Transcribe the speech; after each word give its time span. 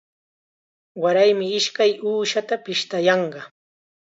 Waraymi 1.03 1.45
ishkay 1.57 1.91
uushata 2.09 2.55
pishtayanqa. 2.63 3.39